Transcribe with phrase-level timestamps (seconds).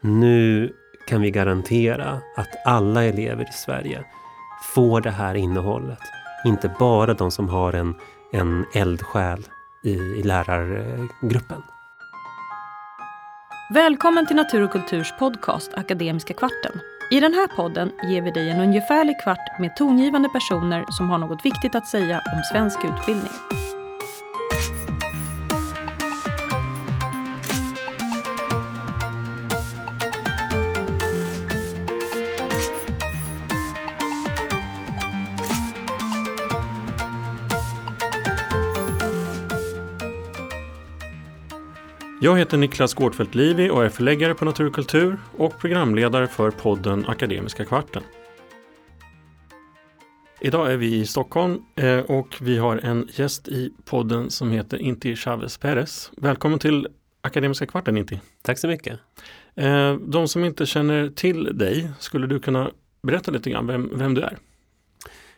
[0.00, 0.72] Nu
[1.08, 4.04] kan vi garantera att alla elever i Sverige
[4.74, 5.98] får det här innehållet.
[6.44, 7.94] Inte bara de som har en,
[8.32, 9.46] en eldsjäl
[9.84, 11.62] i, i lärargruppen.
[13.74, 16.80] Välkommen till Natur och kulturs podcast Akademiska kvarten.
[17.10, 21.18] I den här podden ger vi dig en ungefärlig kvart med tongivande personer som har
[21.18, 23.32] något viktigt att säga om svensk utbildning.
[42.26, 47.64] Jag heter Niklas Gårdfeldt Livi och är förläggare på Natur och programledare för podden Akademiska
[47.64, 48.02] kvarten.
[50.40, 54.78] Idag är vi i Stockholm eh, och vi har en gäst i podden som heter
[54.78, 56.10] Inti Chavez Perez.
[56.16, 56.88] Välkommen till
[57.20, 58.20] Akademiska kvarten Inti.
[58.42, 58.98] Tack så mycket.
[59.54, 62.70] Eh, de som inte känner till dig, skulle du kunna
[63.02, 64.38] berätta lite grann vem, vem du är?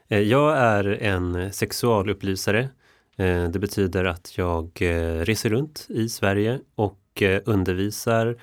[0.08, 2.68] Eh, jag är en sexualupplysare
[3.18, 8.40] Eh, det betyder att jag eh, reser runt i Sverige och eh, undervisar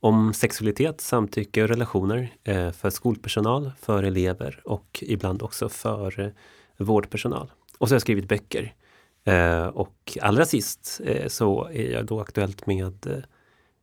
[0.00, 2.32] om sexualitet, samtycke och relationer
[2.72, 6.32] för skolpersonal, för elever och ibland också för
[6.76, 7.52] vårdpersonal.
[7.78, 8.74] Och så har jag skrivit böcker.
[9.72, 13.24] Och allra sist så är jag då aktuellt med,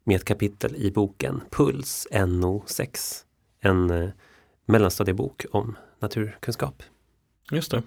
[0.04, 3.24] med ett kapitel i boken Puls NO6.
[3.60, 4.12] En
[4.66, 6.84] mellanstadiebok om naturkunskap.
[7.52, 7.82] Just det.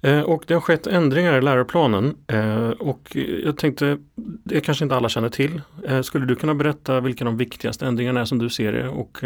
[0.00, 3.98] Eh, och det har skett ändringar i läroplanen eh, och jag tänkte,
[4.44, 5.60] det kanske inte alla känner till.
[5.86, 9.18] Eh, skulle du kunna berätta vilka de viktigaste ändringarna är som du ser det och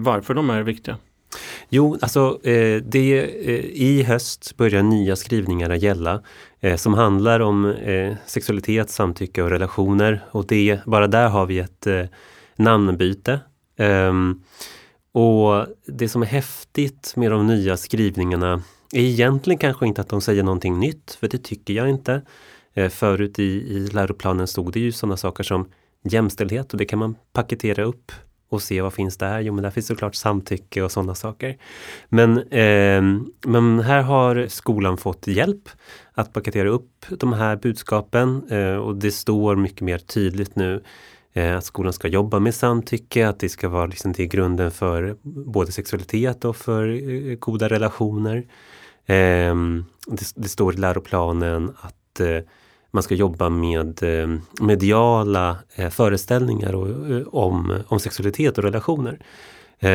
[0.00, 0.96] varför de är viktiga?
[1.68, 2.38] Jo, alltså
[2.84, 3.30] det,
[3.72, 6.22] i höst börjar nya skrivningar att gälla
[6.76, 7.74] som handlar om
[8.26, 11.86] sexualitet, samtycke och relationer och det, bara där har vi ett
[12.56, 13.40] namnbyte.
[13.76, 14.42] Ehm,
[15.12, 20.20] och det som är häftigt med de nya skrivningarna är egentligen kanske inte att de
[20.20, 22.22] säger någonting nytt, för det tycker jag inte.
[22.74, 25.68] Eh, förut i, i läroplanen stod det ju sådana saker som
[26.04, 28.12] jämställdhet och det kan man paketera upp
[28.48, 29.40] och se vad finns där.
[29.40, 31.56] Jo, men där finns såklart samtycke och sådana saker.
[32.08, 33.02] Men, eh,
[33.46, 35.68] men här har skolan fått hjälp
[36.12, 40.82] att paketera upp de här budskapen eh, och det står mycket mer tydligt nu
[41.32, 45.16] Eh, att skolan ska jobba med samtycke, att det ska vara liksom till grunden för
[45.22, 48.46] både sexualitet och för eh, goda relationer.
[49.06, 49.84] Ehm,
[50.34, 52.38] det, står i läroplanen att eh,
[52.90, 54.00] man ska jobba med
[54.60, 55.56] mediala
[55.90, 56.74] föreställningar
[57.34, 59.18] om, om sexualitet och relationer.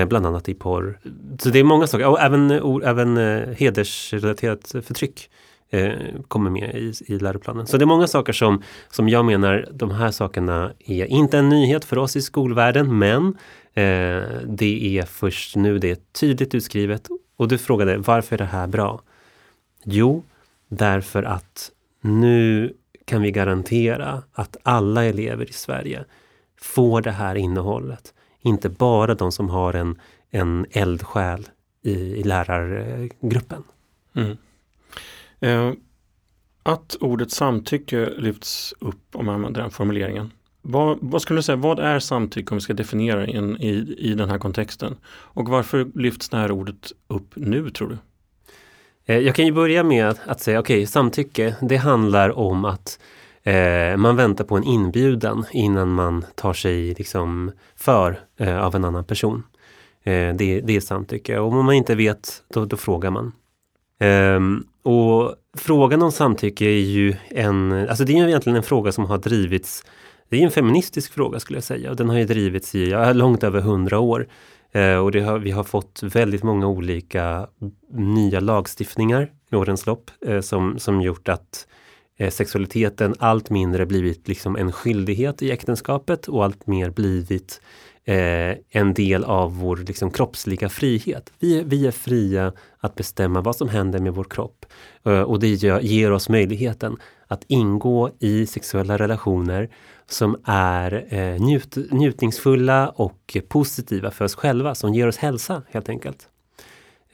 [0.07, 0.99] Bland annat i porr.
[1.39, 2.51] Så det är många saker, och även,
[2.83, 3.17] även
[3.53, 5.29] hedersrelaterat förtryck
[5.69, 5.91] eh,
[6.27, 7.67] kommer med i, i läroplanen.
[7.67, 11.49] Så det är många saker som, som jag menar, de här sakerna är inte en
[11.49, 13.27] nyhet för oss i skolvärlden, men
[13.73, 17.07] eh, det är först nu det är tydligt utskrivet.
[17.37, 19.01] Och du frågade, varför är det här bra?
[19.83, 20.23] Jo,
[20.69, 22.73] därför att nu
[23.05, 26.05] kan vi garantera att alla elever i Sverige
[26.61, 28.13] får det här innehållet.
[28.41, 29.99] Inte bara de som har en,
[30.31, 31.47] en eldsjäl
[31.81, 33.63] i, i lärargruppen.
[34.15, 34.37] Mm.
[35.39, 35.71] Eh,
[36.63, 40.31] att ordet samtycke lyfts upp om man använder den formuleringen.
[40.61, 44.13] Vad, vad, skulle du säga, vad är samtycke om vi ska definiera in, i, i
[44.13, 44.95] den här kontexten?
[45.07, 47.97] Och varför lyfts det här ordet upp nu tror du?
[49.13, 52.99] Eh, jag kan ju börja med att säga, okej, okay, samtycke, det handlar om att
[53.43, 58.85] eh, man väntar på en inbjudan innan man tar sig liksom för eh, av en
[58.85, 59.43] annan person.
[60.03, 63.31] Eh, det, det, är samtycke och om man inte vet, då, då frågar man.
[63.99, 69.05] Ehm, och frågan om samtycke är ju en, alltså det är egentligen en fråga som
[69.05, 69.83] har drivits,
[70.29, 73.13] det är en feministisk fråga skulle jag säga och den har ju drivits i ja,
[73.13, 74.27] långt över hundra år.
[74.71, 77.47] Eh, och har, vi har fått väldigt många olika
[77.93, 81.67] nya lagstiftningar i årens lopp eh, som, som gjort att
[82.17, 87.61] eh, sexualiteten allt mindre blivit liksom en skyldighet i äktenskapet och allt mer blivit
[88.07, 91.33] eh, en del av vår liksom, kroppsliga frihet.
[91.39, 94.65] Vi, vi är fria att bestämma vad som händer med vår kropp
[95.05, 95.47] eh, och det
[95.83, 99.69] ger oss möjligheten att ingå i sexuella relationer
[100.09, 105.89] som är eh, njut, njutningsfulla och positiva för oss själva, som ger oss hälsa helt
[105.89, 106.29] enkelt.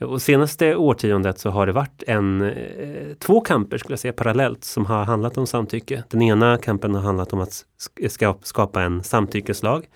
[0.00, 4.64] Och senaste årtiondet så har det varit en, eh, två kamper skulle jag säga parallellt
[4.64, 6.04] som har handlat om samtycke.
[6.08, 7.64] Den ena kampen har handlat om att
[8.42, 9.86] skapa en samtyckeslag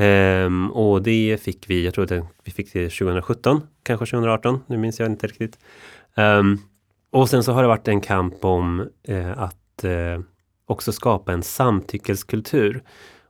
[0.00, 4.76] Um, och det fick vi, jag tror att vi fick det 2017, kanske 2018, nu
[4.76, 5.58] minns jag inte riktigt.
[6.16, 6.58] Um,
[7.10, 10.20] och sen så har det varit en kamp om uh, att uh,
[10.66, 12.82] också skapa en samtyckeskultur.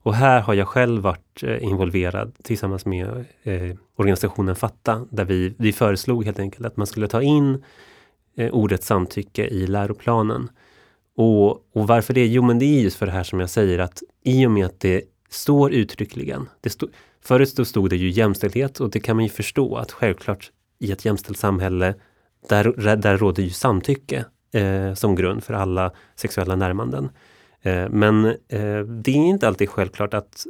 [0.03, 5.55] Och här har jag själv varit eh, involverad tillsammans med eh, organisationen Fatta, där vi,
[5.59, 7.65] vi föreslog helt enkelt att man skulle ta in
[8.53, 10.51] ordet samtycke i läroplanen.
[11.17, 12.27] Och, och varför det?
[12.27, 14.67] Jo, men det är just för det här som jag säger att i och med
[14.67, 16.49] att det står uttryckligen.
[16.61, 16.91] Det stod,
[17.23, 20.93] förut då stod det ju jämställdhet och det kan man ju förstå att självklart i
[20.93, 21.95] ett jämställt samhälle
[22.49, 27.11] där, där råder ju samtycke eh, som grund för alla sexuella närmanden.
[27.63, 30.47] Eh, men eh, det är inte alltid självklart att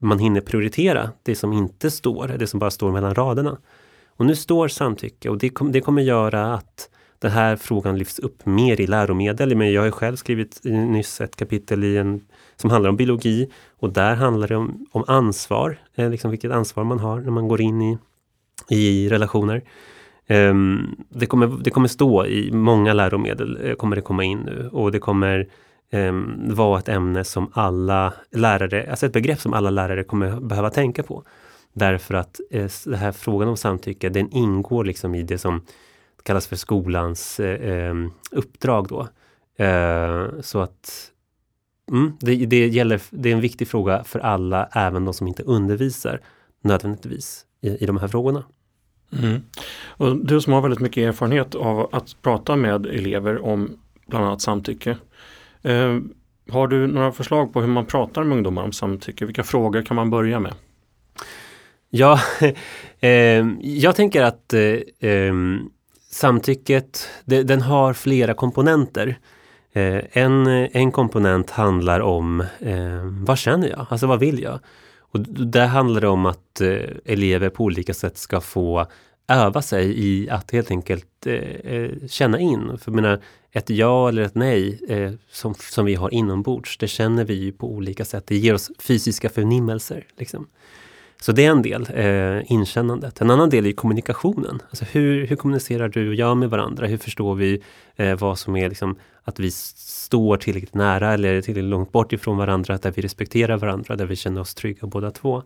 [0.00, 3.58] man hinner prioritera det som inte står, det som bara står mellan raderna.
[4.06, 8.18] Och nu står samtycke och det, kom, det kommer göra att den här frågan lyfts
[8.18, 9.56] upp mer i läromedel.
[9.56, 12.20] Men jag har själv skrivit nyss ett kapitel i en,
[12.56, 16.84] som handlar om biologi och där handlar det om, om ansvar, eh, liksom vilket ansvar
[16.84, 17.98] man har när man går in i,
[18.68, 19.62] i relationer.
[20.30, 24.68] Um, det, kommer, det kommer stå i många läromedel, eh, kommer det komma in nu
[24.72, 25.48] och det kommer
[25.92, 30.70] um, vara ett ämne som alla lärare, alltså ett begrepp som alla lärare kommer behöva
[30.70, 31.24] tänka på.
[31.72, 35.62] Därför att eh, den här frågan om samtycke, den ingår liksom i det som
[36.28, 39.08] kallas för skolans eh, ehm, uppdrag då.
[39.64, 41.10] Eh, så att
[41.90, 45.42] mm, det, det, gäller, det är en viktig fråga för alla, även de som inte
[45.42, 46.20] undervisar
[46.60, 48.44] nödvändigtvis i, i de här frågorna.
[49.22, 49.40] Mm.
[49.86, 54.40] Och du som har väldigt mycket erfarenhet av att prata med elever om bland annat
[54.40, 54.96] samtycke.
[55.62, 55.98] Eh,
[56.50, 59.26] har du några förslag på hur man pratar med ungdomar om samtycke?
[59.26, 60.54] Vilka frågor kan man börja med?
[61.90, 62.20] Ja,
[63.00, 65.70] eh, jag tänker att eh, ehm,
[66.18, 69.18] samtycket, det, den har flera komponenter.
[69.72, 73.86] Eh, en, en komponent handlar om eh, vad känner jag?
[73.90, 74.60] Alltså vad vill jag?
[74.98, 78.86] Och där handlar det om att eh, elever på olika sätt ska få
[79.28, 82.78] öva sig i att helt enkelt eh, eh känna in.
[82.78, 83.20] För menar,
[83.52, 87.52] ett ja eller ett nej eh, som, som vi har inombords, det känner vi ju
[87.52, 88.26] på olika sätt.
[88.26, 90.06] Det ger oss fysiska förnimmelser.
[90.18, 90.46] Liksom.
[91.20, 93.20] Så det är en del, eh, inkännandet.
[93.20, 94.62] En annan del är kommunikationen.
[94.68, 96.86] Alltså hur, hur kommunicerar du och jag med varandra?
[96.86, 97.62] Hur förstår vi
[97.96, 102.36] eh, vad som är liksom, att vi står tillräckligt nära eller tillräckligt långt bort ifrån
[102.36, 105.42] varandra, där vi respekterar varandra, där vi känner oss trygga båda två.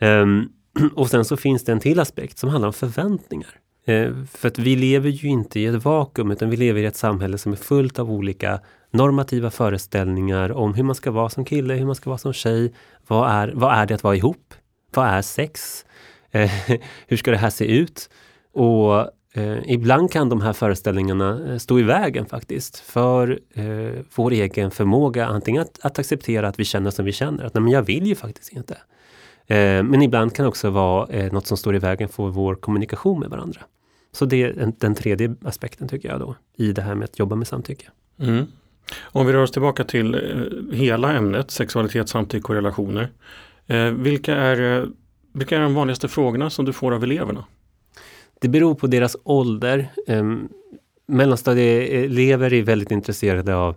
[0.00, 0.52] Um,
[0.94, 3.50] och sen så finns det en till aspekt som handlar om förväntningar.
[3.84, 6.96] Eh, för att vi lever ju inte i ett vakuum utan vi lever i ett
[6.96, 8.60] samhälle som är fullt av olika
[8.90, 12.74] normativa föreställningar om hur man ska vara som kille, hur man ska vara som tjej.
[13.06, 14.54] Vad är, vad är det att vara ihop?
[14.90, 15.84] Vad är sex?
[16.30, 16.50] Eh,
[17.06, 18.10] hur ska det här se ut?
[18.52, 19.00] Och
[19.34, 24.70] eh, ibland kan de här föreställningarna eh, stå i vägen faktiskt för eh, vår egen
[24.70, 27.82] förmåga antingen att, att, acceptera att vi känner som vi känner, att nej, men jag
[27.82, 28.74] vill ju faktiskt inte.
[29.46, 32.54] Eh, men ibland kan det också vara eh, något som står i vägen för vår
[32.54, 33.60] kommunikation med varandra.
[34.12, 37.18] Så det är en, den tredje aspekten tycker jag då i det här med att
[37.18, 37.86] jobba med samtycke.
[38.20, 38.46] Mm.
[39.00, 43.10] Om vi rör oss tillbaka till eh, hela ämnet sexualitet, samtycke och relationer.
[43.68, 44.88] Eh, vilka, är, eh,
[45.32, 47.44] vilka är de vanligaste frågorna som du får av eleverna?
[48.40, 49.88] Det beror på deras ålder.
[50.06, 50.24] Eh,
[51.06, 53.74] mellanstadieelever är väldigt intresserade av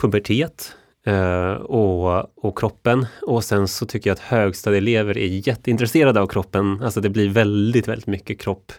[0.00, 0.72] pubertet
[1.06, 3.06] eh, och, och kroppen.
[3.22, 6.82] Och sen så tycker jag att högstadieelever är jätteintresserade av kroppen.
[6.82, 8.72] Alltså det blir väldigt, väldigt mycket kropp.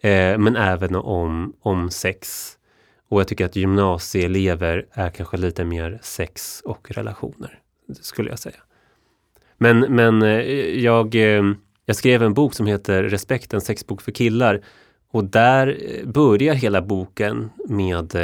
[0.00, 2.48] Eh, men även om, om sex.
[3.08, 7.58] Och jag tycker att gymnasieelever är kanske lite mer sex och relationer,
[8.00, 8.56] skulle jag säga.
[9.62, 10.40] Men, men eh,
[10.80, 11.44] jag, eh,
[11.86, 14.60] jag skrev en bok som heter Respekt, en sexbok för killar.
[15.10, 18.14] Och där eh, börjar hela boken med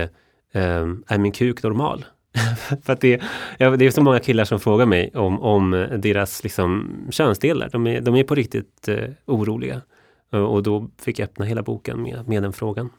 [0.53, 2.05] Är min kuk normal?
[2.83, 3.23] för att det,
[3.59, 7.69] ja, det är så många killar som frågar mig om, om deras liksom, könsdelar.
[7.73, 9.83] De är, de är på riktigt eh, oroliga.
[10.31, 12.91] Och då fick jag öppna hela boken med, med den frågan.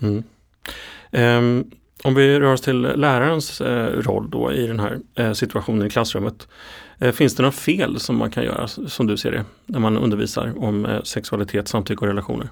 [0.00, 0.22] Mm.
[1.12, 1.70] Um,
[2.04, 5.90] om vi rör oss till lärarens eh, roll då i den här eh, situationen i
[5.90, 6.48] klassrummet.
[6.98, 9.96] Eh, finns det några fel som man kan göra som du ser det när man
[9.96, 12.48] undervisar om sexualitet, samtycke och relationer?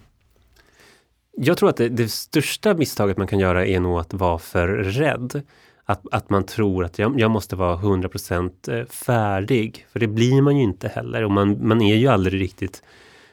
[1.37, 4.69] Jag tror att det, det, största misstaget man kan göra är nog att vara för
[4.69, 5.43] rädd.
[5.85, 9.87] Att, att man tror att jag, jag måste vara 100% färdig.
[9.93, 12.83] För det blir man ju inte heller och man, man är ju aldrig riktigt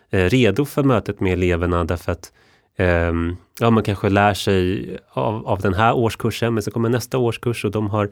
[0.09, 2.31] redo för mötet med eleverna därför att
[2.79, 7.17] Ehm, ja, man kanske lär sig av, av den här årskursen men så kommer nästa
[7.17, 8.09] årskurs och de har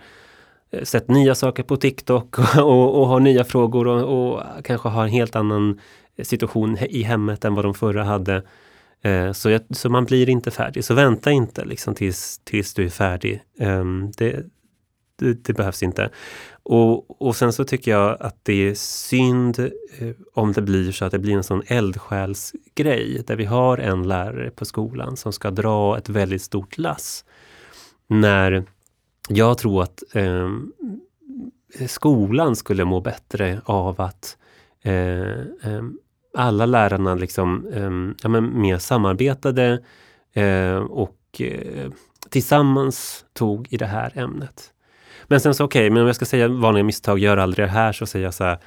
[0.71, 4.89] eh, sett nya saker på TikTok och, och, och har nya frågor och, och, kanske
[4.89, 5.79] har en helt annan
[6.17, 8.43] eh, situation i hemmet än vad de förra hade.
[9.01, 10.85] Eh, så, jag, så, man blir inte färdig.
[10.85, 13.41] Så vänta inte liksom tills, tills du är färdig.
[13.59, 14.45] Ehm, det,
[15.17, 16.09] det, det, behövs inte.
[16.63, 21.05] Och, och sen så tycker jag att det är synd eh, om det blir så
[21.05, 25.51] att det blir en sån eldsjälsgrej där vi har en lärare på skolan som ska
[25.51, 27.25] dra ett väldigt stort lass.
[28.07, 28.65] När
[29.29, 30.49] jag tror att eh,
[31.87, 34.37] skolan skulle må bättre av att
[34.81, 35.83] eh, eh,
[36.37, 39.83] alla lärarna liksom eh, ja, men mer samarbetade
[40.33, 41.91] eh, och eh,
[42.29, 44.73] tillsammans tog i det här ämnet.
[45.27, 47.71] Men sen så okej, okay, men om jag ska säga vanliga misstag, gör aldrig det
[47.71, 48.57] här, så säger jag så här.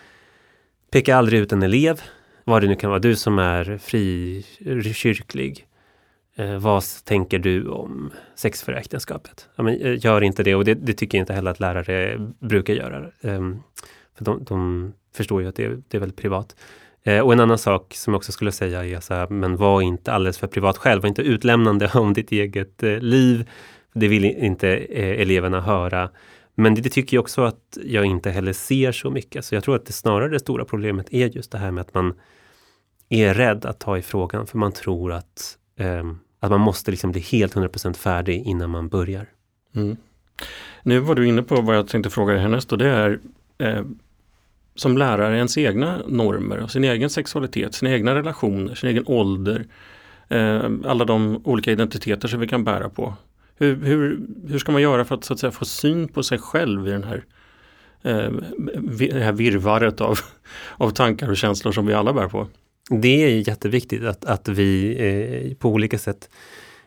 [0.90, 2.00] Peka aldrig ut en elev,
[2.45, 3.00] vad det nu kan vara.
[3.00, 5.67] Du som är frikyrklig.
[6.37, 9.49] Eh, vad tänker du om sex för äktenskapet?
[9.57, 12.19] Ja, men, eh, gör inte det och det, det, tycker jag inte heller att lärare
[12.38, 12.99] brukar göra.
[13.21, 13.40] Eh,
[14.19, 16.57] för de, de, förstår ju att det, det är väldigt privat.
[17.02, 19.83] Eh, och en annan sak som jag också skulle säga är så här, men var
[19.83, 21.02] inte alldeles för privat själv.
[21.02, 23.50] Var inte utlämnande om ditt eget eh, liv.
[23.95, 26.11] Det vill inte eh, eleverna höra.
[26.61, 29.45] Men det, det, tycker jag också att jag inte heller ser så mycket.
[29.45, 31.95] Så jag tror att det snarare det stora problemet är just det här med att
[31.95, 32.14] man
[33.09, 37.12] är rädd att ta i frågan för man tror att, eh, att man måste liksom
[37.12, 39.26] bli helt 100% färdig innan man börjar.
[39.75, 39.97] Mm.
[40.83, 43.21] Nu var du inne på vad jag tänkte fråga dig härnäst och det är
[43.59, 43.83] eh,
[44.75, 49.67] som lärare ens egna normer, sin egen sexualitet, sina egna relationer, sin egen ålder.
[50.29, 53.14] Eh, alla de olika identiteter som vi kan bära på.
[53.61, 56.38] Hur, hur, hur ska man göra för att, så att säga, få syn på sig
[56.38, 57.25] själv i den här,
[58.02, 58.31] eh,
[58.99, 60.19] det här virvaret av,
[60.76, 62.47] av tankar och känslor som vi alla bär på?
[62.90, 66.31] Det är jätteviktigt att, att vi eh, på olika sätt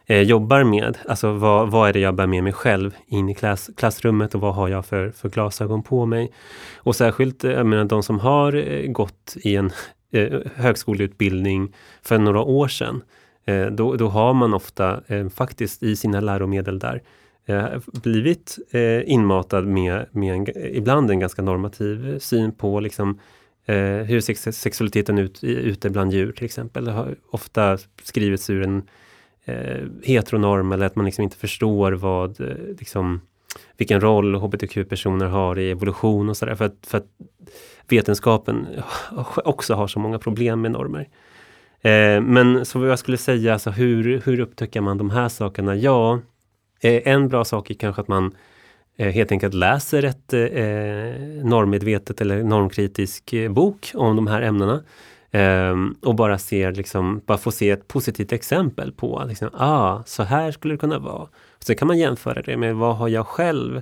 [0.05, 0.97] eh, jobbar med.
[1.07, 4.41] Alltså vad, vad är det jag bär med mig själv in i klass, klassrummet och
[4.41, 6.31] vad har jag för, för glasögon på mig?
[6.75, 9.71] Och särskilt eh, jag menar, de som har eh, gått i en
[10.11, 13.01] eh, högskoleutbildning för några år sedan.
[13.45, 17.01] Eh, då, då har man ofta eh, faktiskt i sina läromedel där
[17.45, 17.65] eh,
[18.03, 23.19] blivit eh, inmatad med, med en, ibland en ganska normativ syn på liksom,
[23.65, 26.85] eh, hur sex, sexualiteten ut, ute bland djur till exempel.
[26.85, 28.83] Det har ofta skrivits ur en
[29.45, 32.47] eh, heteronorm eller att man liksom inte förstår vad, eh,
[32.79, 33.21] liksom,
[33.77, 36.55] vilken roll hbtq-personer har i evolution och sådär.
[36.55, 37.07] För att, för att
[37.89, 38.67] vetenskapen
[39.45, 41.09] också har så många problem med normer.
[41.83, 45.75] Eh, men så vad jag skulle säga, alltså hur, hur upptäcker man de här sakerna?
[45.75, 46.19] Ja,
[46.81, 48.35] eh, en bra sak är kanske att man
[48.97, 54.83] eh, helt enkelt läser ett eh, normmedvetet eller normkritisk eh, bok om de här ämnena.
[55.35, 60.23] Ehm, och bara ser liksom, bara får se ett positivt exempel på, liksom, ah, så
[60.23, 61.27] här skulle det kunna vara.
[61.59, 63.81] Så kan man jämföra det med vad har jag själv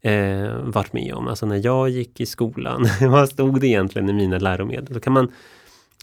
[0.00, 1.28] eh, varit med om?
[1.28, 4.94] Alltså när jag gick i skolan, vad stod det egentligen i mina läromedel?
[4.94, 5.32] Då kan man,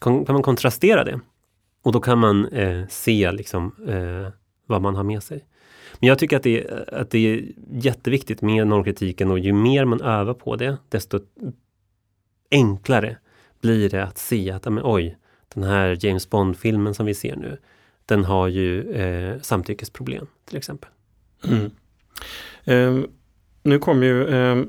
[0.02, 1.20] kan man kontrastera det.
[1.84, 4.34] Och då kan man eh, se liksom, eh,
[4.66, 5.46] vad man har med sig.
[6.00, 9.86] Men jag tycker att det, är, att det är jätteviktigt med normkritiken och ju mer
[9.86, 11.20] man övar på det, desto
[12.52, 13.18] enklare
[13.62, 15.18] blir det att se att, men, oj,
[15.54, 17.58] den här James Bond-filmen som vi ser nu,
[18.06, 20.90] den har ju eh, samtyckesproblem till exempel.
[21.44, 21.72] Mm.
[22.64, 23.10] Eh,
[23.64, 24.66] nu kommer ju eh,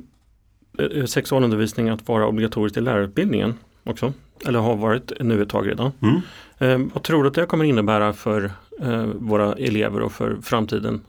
[1.06, 3.54] sexualundervisning att vara obligatoriskt i lärarutbildningen
[3.85, 4.12] också.
[4.47, 5.92] Eller har varit nu ett tag redan.
[6.02, 6.21] Mm.
[6.59, 11.00] Eh, vad tror du att det kommer innebära för eh, våra elever och för framtiden?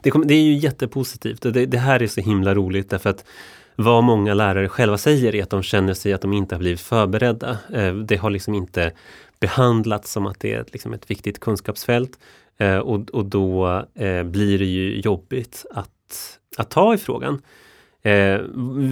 [0.00, 3.10] Det, kom, det är ju jättepositivt och det, det, här är så himla roligt därför
[3.10, 3.24] att
[3.76, 6.80] vad många lärare själva säger är att de känner sig att de inte har blivit
[6.80, 7.58] förberedda.
[7.72, 8.92] Eh, det har liksom inte
[9.40, 12.18] behandlats som att det är liksom ett viktigt kunskapsfält.
[12.58, 17.42] Eh, och, och då eh, blir det ju jobbigt att, att ta i frågan.
[18.02, 18.40] Eh,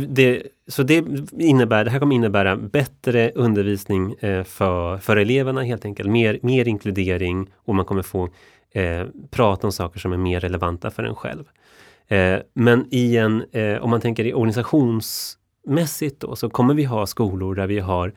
[0.09, 1.05] det, så det,
[1.39, 6.11] innebär, det här kommer innebära bättre undervisning eh, för, för eleverna helt enkelt.
[6.11, 8.29] Mer, mer inkludering och man kommer få
[8.73, 11.45] eh, prata om saker som är mer relevanta för en själv.
[12.09, 17.07] Eh, men i en, eh, om man tänker i organisationsmässigt då, så kommer vi ha
[17.07, 18.13] skolor där vi har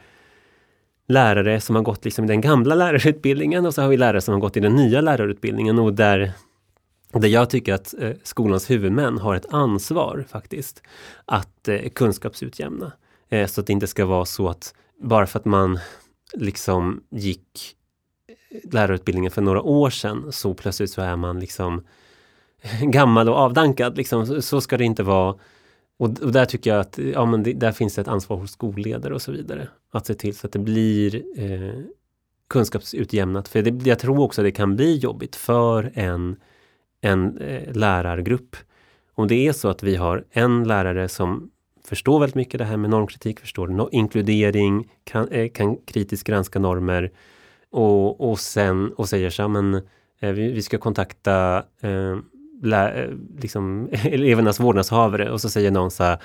[1.08, 4.42] lärare som har gått liksom den gamla lärarutbildningen och så har vi lärare som har
[4.42, 6.32] gått i den nya lärarutbildningen och där,
[7.20, 10.84] där jag tycker att eh, skolans huvudmän har ett ansvar faktiskt
[11.26, 12.92] att eh, kunskapsutjämna.
[13.30, 15.80] Eh, så att det inte ska vara så att bara för att man
[16.34, 17.76] liksom gick
[18.28, 21.84] eh, lärarutbildningen för några år sedan så plötsligt så är man liksom
[22.82, 23.98] gammal och avdankad.
[23.98, 24.42] Liksom.
[24.42, 25.36] Så ska det inte vara.
[25.98, 29.14] Och, och där tycker jag att ja, men det, där finns ett ansvar hos skolledare
[29.14, 29.68] och så vidare.
[29.92, 31.84] Att se till så att det blir eh,
[32.50, 33.48] kunskapsutjämnat.
[33.48, 36.36] För det, jag tror också att det kan bli jobbigt för en,
[37.02, 38.56] en eh, lärargrupp.
[39.14, 41.50] Om det är så att vi har en lärare som
[41.86, 46.60] förstår väldigt mycket det här med normkritik, förstår no inkludering, kan, eh, kan kritiskt granska
[46.60, 47.12] normer
[47.72, 49.74] och, och sen och säger så men
[50.20, 52.18] eh, vi, vi, ska kontakta eh,
[52.62, 56.18] lä, eh, liksom, elevernas vårdnadshavare och så säger någon så här,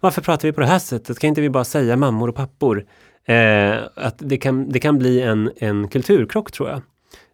[0.00, 1.18] varför pratar vi på det här sättet?
[1.18, 2.86] Kan inte vi bara säga mammor och pappor?
[3.24, 6.82] Eh, att det kan, det kan bli en, en kulturkrock tror jag,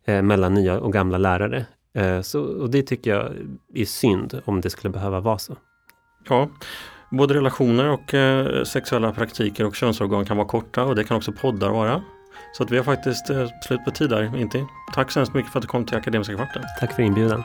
[0.05, 1.67] eh, mellan nya och gamla lärare.
[1.99, 3.33] Eh, så, och det tycker jag
[3.75, 5.57] är synd om det skulle behöva vara så.
[6.28, 6.49] Ja,
[7.11, 11.33] Både relationer och eh, sexuella praktiker och könsorgan kan vara korta och det kan också
[11.33, 12.02] poddar vara.
[12.57, 14.64] Så att vi har faktiskt eh, slut på tid där, Inti.
[14.95, 16.62] Tack så hemskt mycket för att du kom till Akademiska kvarten.
[16.81, 17.43] Tack för inbjudan.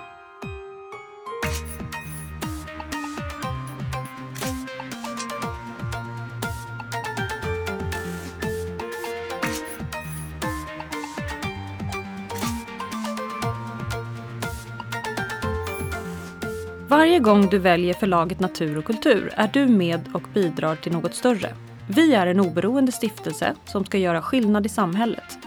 [16.93, 21.15] Varje gång du väljer förlaget Natur och kultur är du med och bidrar till något
[21.15, 21.55] större.
[21.89, 25.37] Vi är en oberoende stiftelse som ska göra skillnad i samhället.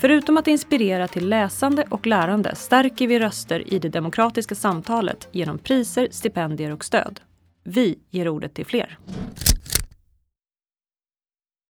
[0.00, 5.58] Förutom att inspirera till läsande och lärande stärker vi röster i det demokratiska samtalet genom
[5.58, 7.20] priser, stipendier och stöd.
[7.64, 8.98] Vi ger ordet till fler.